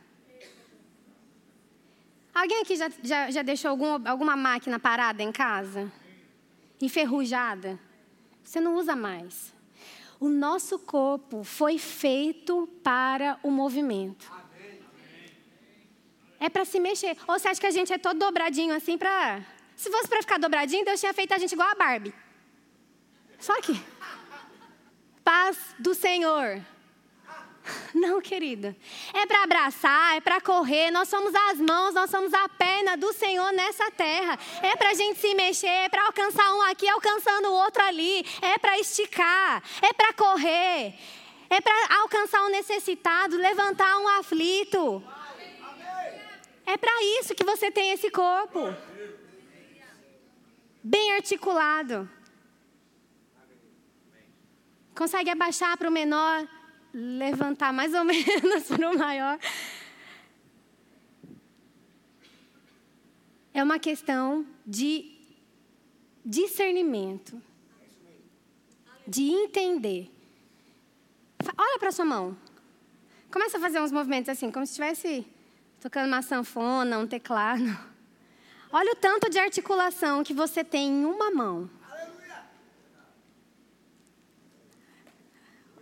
[2.33, 5.91] Alguém aqui já, já, já deixou algum, alguma máquina parada em casa?
[6.81, 7.79] Enferrujada?
[8.43, 9.53] Você não usa mais.
[10.19, 14.31] O nosso corpo foi feito para o movimento.
[16.39, 17.17] É para se mexer.
[17.27, 19.45] Ou você acha que a gente é todo dobradinho assim para.
[19.75, 22.13] Se fosse para ficar dobradinho, Deus tinha feito a gente igual a Barbie.
[23.39, 23.79] Só que.
[25.23, 26.61] Paz do Senhor.
[27.93, 28.75] Não, querida.
[29.13, 30.91] É para abraçar, é para correr.
[30.91, 34.37] Nós somos as mãos, nós somos a perna do Senhor nessa terra.
[34.61, 38.25] É para a gente se mexer, é para alcançar um aqui, alcançando o outro ali.
[38.41, 40.95] É para esticar, é para correr.
[41.49, 45.03] É para alcançar um necessitado, levantar um aflito.
[46.65, 48.73] É para isso que você tem esse corpo.
[50.83, 52.09] Bem articulado.
[54.95, 56.47] Consegue abaixar para o menor
[56.93, 59.39] levantar mais ou menos para o maior.
[63.53, 65.11] É uma questão de
[66.25, 67.41] discernimento,
[69.07, 70.09] de entender.
[71.57, 72.37] Olha para sua mão.
[73.31, 75.25] Começa a fazer uns movimentos assim, como se estivesse
[75.79, 77.77] tocando uma sanfona, um teclado.
[78.71, 81.69] Olha o tanto de articulação que você tem em uma mão.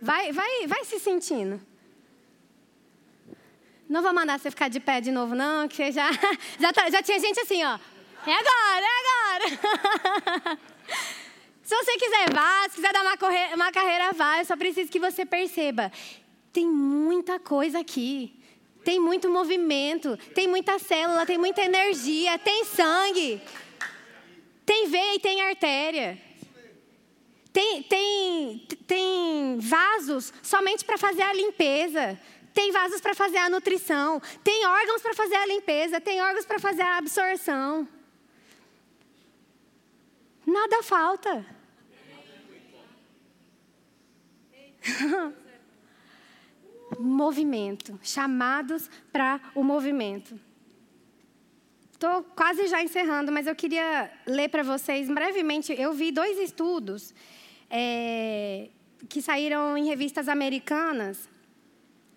[0.00, 1.60] Vai, vai, vai se sentindo.
[3.88, 6.08] Não vou mandar você ficar de pé de novo, não, que você já,
[6.58, 7.78] já, tá, já tinha gente assim, ó.
[8.26, 10.58] É agora, é agora.
[11.62, 12.68] se você quiser, vá.
[12.68, 13.54] Se quiser dar uma, corre...
[13.54, 14.38] uma carreira, vá.
[14.38, 15.90] Eu só preciso que você perceba.
[16.52, 18.40] Tem muita coisa aqui.
[18.84, 20.16] Tem muito movimento.
[20.34, 23.40] Tem muita célula, tem muita energia, tem sangue.
[24.64, 26.30] Tem veia e tem artéria.
[27.52, 32.20] Tem, tem, tem vasos somente para fazer a limpeza.
[32.52, 34.20] Tem vasos para fazer a nutrição.
[34.42, 36.00] Tem órgãos para fazer a limpeza.
[36.00, 37.86] Tem órgãos para fazer a absorção.
[40.44, 41.46] Nada falta.
[46.98, 47.96] movimento.
[48.02, 50.36] Chamados para o movimento.
[51.92, 55.72] Estou quase já encerrando, mas eu queria ler para vocês brevemente.
[55.80, 57.14] Eu vi dois estudos
[57.70, 58.68] é,
[59.08, 61.28] que saíram em revistas americanas.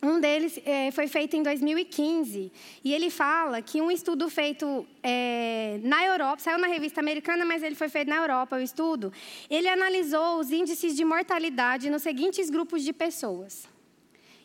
[0.01, 2.51] Um deles é, foi feito em 2015
[2.83, 7.63] e ele fala que um estudo feito é, na Europa, saiu na revista americana, mas
[7.63, 9.13] ele foi feito na Europa, o estudo,
[9.49, 13.65] ele analisou os índices de mortalidade nos seguintes grupos de pessoas: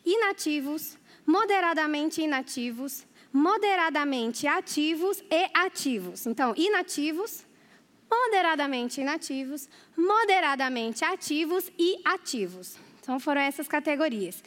[0.05, 6.25] inativos, moderadamente inativos, moderadamente ativos e ativos.
[6.25, 7.45] Então, inativos,
[8.09, 12.77] moderadamente inativos, moderadamente ativos e ativos.
[13.01, 14.43] Então, foram essas categorias.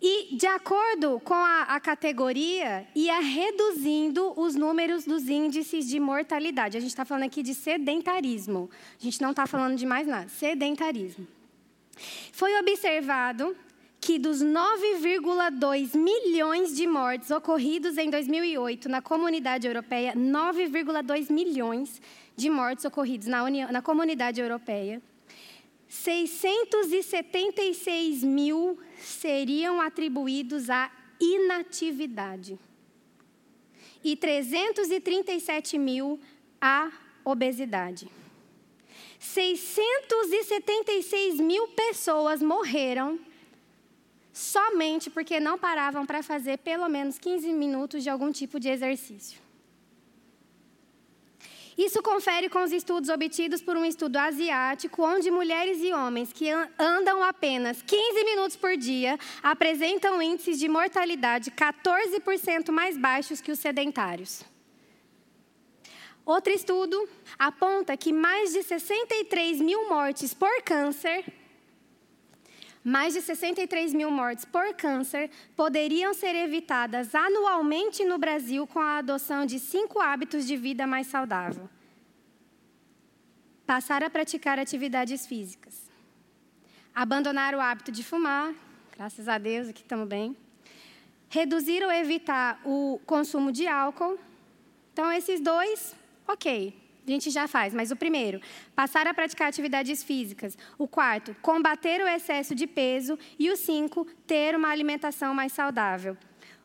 [0.00, 6.76] E, de acordo com a, a, categoria, ia reduzindo os números dos índices de mortalidade.
[6.76, 8.70] A gente está falando aqui de sedentarismo.
[9.00, 10.28] A gente não está falando de mais nada.
[10.28, 11.26] Sedentarismo.
[12.32, 13.56] Foi observado
[13.98, 22.00] que dos 9,2 milhões de mortes ocorridos em 2008 na comunidade europeia, 9,2 milhões
[22.36, 25.02] de mortes ocorridos na, União, na comunidade europeia,
[25.88, 32.58] 676 mil seriam atribuídos à inatividade
[34.04, 36.20] e 337 mil
[36.60, 36.92] à
[37.24, 38.08] obesidade.
[39.18, 43.18] 676 mil pessoas morreram
[44.32, 49.45] somente porque não paravam para fazer pelo menos 15 minutos de algum tipo de exercício.
[51.76, 56.48] Isso confere com os estudos obtidos por um estudo asiático, onde mulheres e homens que
[56.78, 63.58] andam apenas 15 minutos por dia apresentam índices de mortalidade 14% mais baixos que os
[63.58, 64.42] sedentários.
[66.24, 67.06] Outro estudo
[67.38, 71.24] aponta que mais de 63 mil mortes por câncer
[72.86, 78.98] mais de 63 mil mortes por câncer poderiam ser evitadas anualmente no Brasil com a
[78.98, 81.68] adoção de cinco hábitos de vida mais saudável.
[83.66, 85.90] Passar a praticar atividades físicas.
[86.94, 88.54] Abandonar o hábito de fumar,
[88.96, 90.36] graças a Deus, aqui estamos bem.
[91.28, 94.16] Reduzir ou evitar o consumo de álcool.
[94.92, 95.92] Então, esses dois,
[96.28, 98.40] ok a gente já faz, mas o primeiro,
[98.74, 100.58] passar a praticar atividades físicas.
[100.76, 103.18] O quarto, combater o excesso de peso.
[103.38, 106.16] E o cinco, ter uma alimentação mais saudável.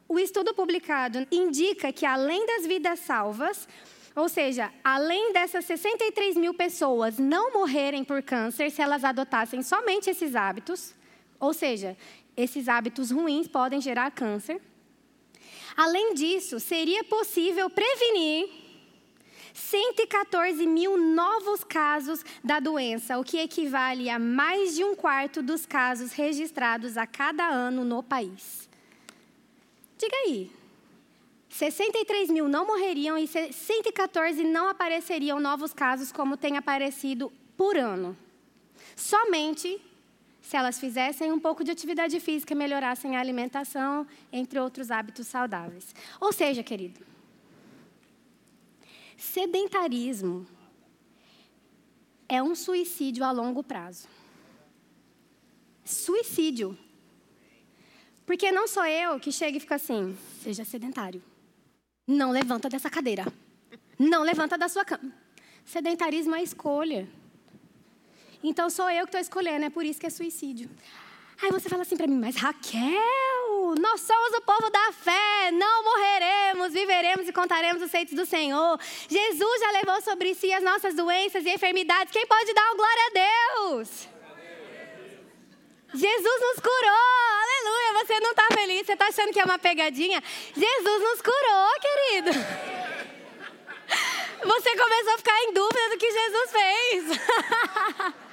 [0.07, 3.67] O estudo publicado indica que, além das vidas salvas,
[4.15, 10.09] ou seja, além dessas 63 mil pessoas não morrerem por câncer se elas adotassem somente
[10.09, 10.93] esses hábitos,
[11.39, 11.95] ou seja,
[12.35, 14.61] esses hábitos ruins podem gerar câncer.
[15.77, 18.49] Além disso, seria possível prevenir
[19.53, 25.65] 114 mil novos casos da doença, o que equivale a mais de um quarto dos
[25.65, 28.69] casos registrados a cada ano no país.
[29.97, 30.51] Diga aí.
[31.49, 38.17] 63 mil não morreriam e 114 não apareceriam novos casos como tem aparecido por ano.
[38.95, 39.81] Somente
[40.41, 45.95] se elas fizessem um pouco de atividade física, melhorassem a alimentação, entre outros hábitos saudáveis.
[46.19, 46.99] Ou seja, querido,
[49.21, 50.47] Sedentarismo
[52.27, 54.07] é um suicídio a longo prazo.
[55.85, 56.75] Suicídio.
[58.25, 61.21] Porque não sou eu que chego e fico assim, seja sedentário.
[62.07, 63.31] Não levanta dessa cadeira.
[63.99, 65.13] Não levanta da sua cama.
[65.63, 67.07] Sedentarismo é escolha.
[68.43, 70.67] Então sou eu que estou escolhendo, é por isso que é suicídio.
[71.39, 73.40] Aí você fala assim para mim, mas Raquel,
[73.79, 78.79] nós somos o povo da fé, não morreremos, viveremos e contaremos os feitos do Senhor.
[79.07, 82.11] Jesus já levou sobre si as nossas doenças e enfermidades.
[82.11, 84.07] Quem pode dar um glória a Deus?
[85.93, 87.41] Jesus nos curou!
[87.41, 88.05] Aleluia!
[88.05, 88.85] Você não está feliz?
[88.85, 90.23] Você está achando que é uma pegadinha?
[90.55, 92.31] Jesus nos curou, querido!
[94.43, 97.05] Você começou a ficar em dúvida do que Jesus fez.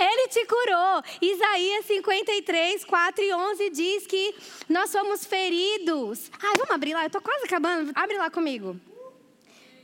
[0.00, 1.02] Ele te curou.
[1.20, 4.34] Isaías 53, 4 e 11 diz que
[4.68, 6.30] nós somos feridos.
[6.42, 7.92] Ai, vamos abrir lá, eu estou quase acabando.
[7.94, 8.80] Abre lá comigo.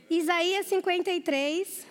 [0.09, 1.86] Isaías 53,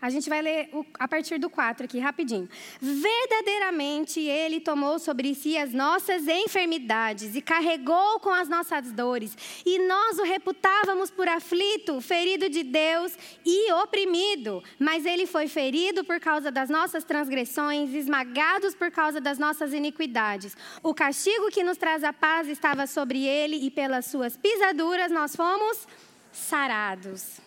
[0.00, 2.48] a gente vai ler a partir do 4 aqui, rapidinho.
[2.80, 9.36] Verdadeiramente Ele tomou sobre si as nossas enfermidades e carregou com as nossas dores.
[9.66, 13.12] E nós o reputávamos por aflito, ferido de Deus
[13.44, 14.62] e oprimido.
[14.78, 20.56] Mas Ele foi ferido por causa das nossas transgressões, esmagados por causa das nossas iniquidades.
[20.80, 25.34] O castigo que nos traz a paz estava sobre Ele e pelas suas pisaduras nós
[25.34, 25.88] fomos
[26.30, 27.40] sarados.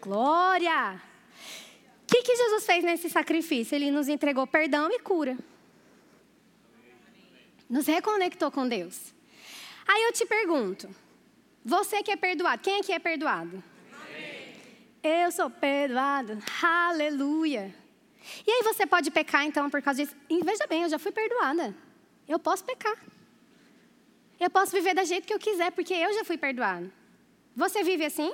[0.00, 1.15] Glória!
[2.06, 3.74] O que, que Jesus fez nesse sacrifício?
[3.74, 5.36] Ele nos entregou perdão e cura.
[7.68, 9.12] Nos reconectou com Deus.
[9.88, 10.88] Aí eu te pergunto:
[11.64, 13.62] você que é perdoado, quem aqui é perdoado?
[15.02, 17.74] Eu sou perdoado, aleluia.
[18.46, 20.16] E aí você pode pecar então por causa disso?
[20.44, 21.74] Veja bem, eu já fui perdoada.
[22.28, 22.96] Eu posso pecar.
[24.38, 26.92] Eu posso viver da jeito que eu quiser, porque eu já fui perdoado.
[27.56, 28.32] Você vive assim?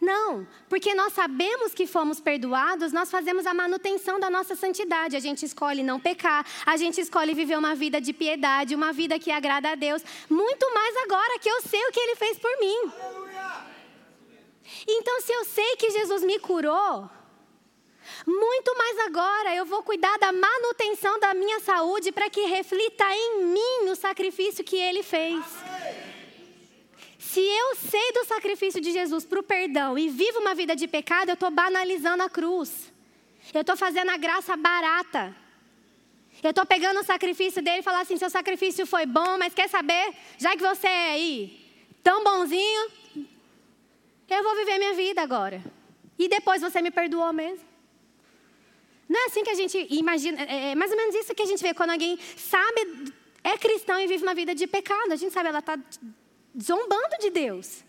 [0.00, 5.16] Não, porque nós sabemos que fomos perdoados, nós fazemos a manutenção da nossa santidade.
[5.16, 9.18] A gente escolhe não pecar, a gente escolhe viver uma vida de piedade, uma vida
[9.18, 12.50] que agrada a Deus, muito mais agora que eu sei o que Ele fez por
[12.60, 12.92] mim.
[14.86, 17.08] Então, se eu sei que Jesus me curou,
[18.26, 23.44] muito mais agora eu vou cuidar da manutenção da minha saúde para que reflita em
[23.44, 25.44] mim o sacrifício que Ele fez.
[27.34, 30.86] Se eu sei do sacrifício de Jesus para o perdão e vivo uma vida de
[30.86, 32.92] pecado, eu estou banalizando a cruz.
[33.52, 35.34] Eu estou fazendo a graça barata.
[36.40, 39.68] Eu estou pegando o sacrifício dele e falar assim: seu sacrifício foi bom, mas quer
[39.68, 40.14] saber?
[40.38, 41.60] Já que você é aí
[42.04, 42.82] tão bonzinho,
[44.30, 45.60] eu vou viver minha vida agora.
[46.16, 47.66] E depois você me perdoou mesmo.
[49.08, 51.46] Não é assim que a gente imagina, é, é mais ou menos isso que a
[51.46, 53.12] gente vê quando alguém sabe,
[53.42, 55.10] é cristão e vive uma vida de pecado.
[55.10, 55.76] A gente sabe, ela está
[56.60, 57.84] zombando de Deus.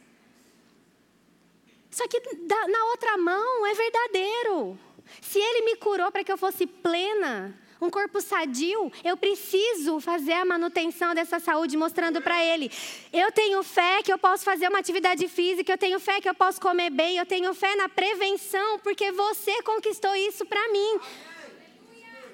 [1.91, 2.20] Só que
[2.68, 4.78] na outra mão é verdadeiro.
[5.22, 10.34] Se Ele me curou para que eu fosse plena, um corpo sadio, eu preciso fazer
[10.34, 12.72] a manutenção dessa saúde, mostrando para Ele.
[13.13, 16.34] Eu tenho fé que eu posso fazer uma atividade física, eu tenho fé que eu
[16.34, 20.99] posso comer bem, eu tenho fé na prevenção, porque você conquistou isso para mim.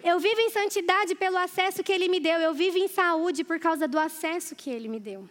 [0.04, 3.60] Eu vivo em santidade pelo acesso que Ele me deu, eu vivo em saúde por
[3.60, 5.30] causa do acesso que Ele me deu.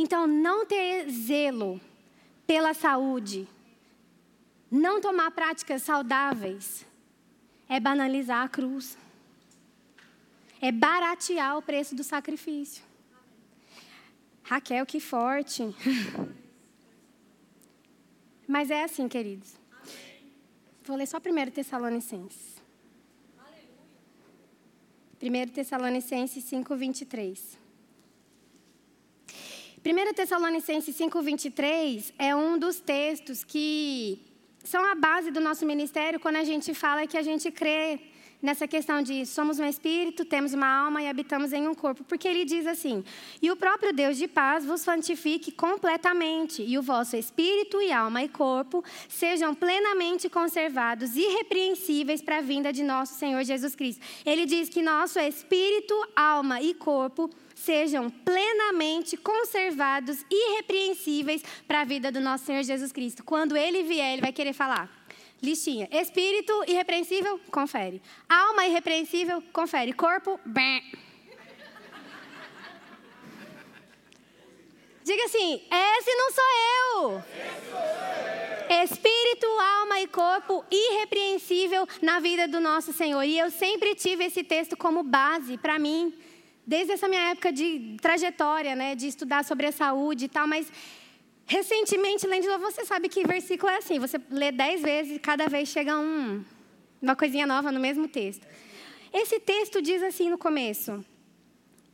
[0.00, 1.80] Então, não ter zelo
[2.46, 3.48] pela saúde,
[4.70, 6.86] não tomar práticas saudáveis,
[7.68, 8.96] é banalizar a cruz.
[10.60, 12.84] É baratear o preço do sacrifício.
[14.44, 15.64] Raquel, que forte.
[18.46, 19.56] Mas é assim, queridos.
[20.84, 22.62] Vou ler só 1 Tessalonicenses.
[25.20, 27.67] 1 Tessalonicenses 5, 23.
[29.88, 34.20] 1 Tessalonicenses 5,23 é um dos textos que
[34.62, 37.98] são a base do nosso ministério quando a gente fala que a gente crê
[38.42, 42.04] nessa questão de somos um espírito, temos uma alma e habitamos em um corpo.
[42.04, 43.02] Porque ele diz assim:
[43.40, 48.22] E o próprio Deus de paz vos santifique completamente, e o vosso espírito e alma
[48.22, 54.04] e corpo sejam plenamente conservados, irrepreensíveis para a vinda de nosso Senhor Jesus Cristo.
[54.26, 62.10] Ele diz que nosso espírito, alma e corpo sejam plenamente conservados, irrepreensíveis para a vida
[62.10, 63.24] do nosso Senhor Jesus Cristo.
[63.24, 64.90] Quando ele vier, ele vai querer falar.
[65.42, 65.88] Listinha.
[65.90, 68.02] Espírito irrepreensível, confere.
[68.28, 69.92] Alma irrepreensível, confere.
[69.92, 70.82] Corpo, bem.
[75.04, 76.44] Diga assim: esse não sou
[76.74, 77.22] eu.
[78.82, 83.22] Espírito, alma e corpo irrepreensível na vida do nosso Senhor.
[83.22, 86.12] E eu sempre tive esse texto como base para mim
[86.68, 90.70] desde essa minha época de trajetória, né, de estudar sobre a saúde e tal, mas
[91.46, 95.70] recentemente, lendo você sabe que versículo é assim, você lê dez vezes e cada vez
[95.70, 96.44] chega um,
[97.00, 98.46] uma coisinha nova no mesmo texto.
[99.10, 101.02] Esse texto diz assim no começo: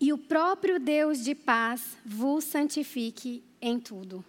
[0.00, 4.24] E o próprio Deus de paz vos santifique em tudo.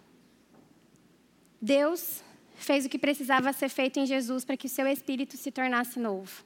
[1.60, 2.22] Deus
[2.54, 5.98] fez o que precisava ser feito em Jesus para que o seu espírito se tornasse
[5.98, 6.44] novo.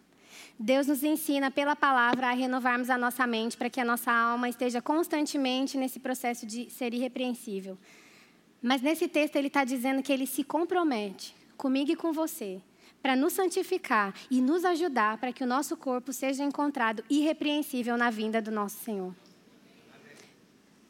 [0.58, 4.48] Deus nos ensina pela palavra a renovarmos a nossa mente para que a nossa alma
[4.48, 7.78] esteja constantemente nesse processo de ser irrepreensível.
[8.62, 12.60] Mas nesse texto ele está dizendo que ele se compromete comigo e com você,
[13.02, 18.10] para nos santificar e nos ajudar para que o nosso corpo seja encontrado irrepreensível na
[18.10, 19.14] vinda do nosso Senhor.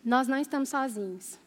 [0.04, 1.38] Nós não estamos sozinhos.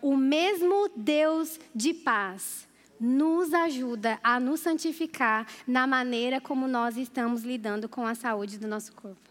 [0.00, 2.68] O mesmo Deus de paz
[3.00, 8.68] nos ajuda a nos santificar na maneira como nós estamos lidando com a saúde do
[8.68, 9.30] nosso corpo.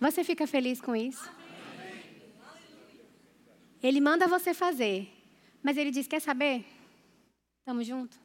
[0.00, 1.30] Você fica feliz com isso?
[3.82, 5.08] Ele manda você fazer,
[5.62, 6.64] mas ele diz: Quer saber?
[7.64, 8.24] Tamo junto.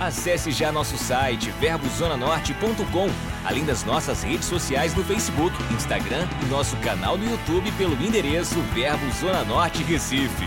[0.00, 3.08] Acesse já nosso site verbozonanorte.com,
[3.44, 8.60] além das nossas redes sociais no Facebook, Instagram e nosso canal no YouTube pelo endereço
[8.72, 10.46] Verbo Zona Norte Recife.